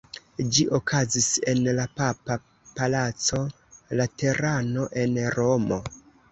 [0.53, 2.39] Ĝi okazis en la papa
[2.79, 3.45] palaco
[4.03, 5.83] Laterano en Romo.